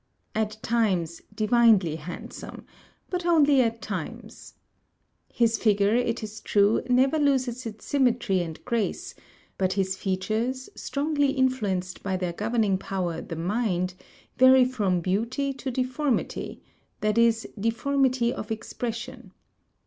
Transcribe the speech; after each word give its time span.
At 0.33 0.57
times, 0.63 1.21
divinely 1.31 1.95
handsome; 1.97 2.65
but 3.11 3.23
only 3.23 3.61
at 3.61 3.83
times. 3.83 4.55
His 5.31 5.59
figure, 5.59 5.93
it 5.93 6.23
is 6.23 6.41
true, 6.41 6.81
never 6.89 7.19
loses 7.19 7.67
its 7.67 7.85
symmetry 7.85 8.41
and 8.41 8.59
grace; 8.65 9.13
but 9.59 9.73
his 9.73 9.95
features, 9.95 10.71
strongly 10.73 11.33
influenced 11.33 12.01
by 12.01 12.17
their 12.17 12.33
governing 12.33 12.79
power 12.79 13.21
the 13.21 13.35
mind, 13.35 13.93
vary 14.37 14.65
from 14.65 15.01
beauty 15.01 15.53
to 15.53 15.69
deformity; 15.69 16.63
that 17.01 17.19
is, 17.19 17.47
deformity 17.59 18.33
of 18.33 18.49
expression. 18.51 19.33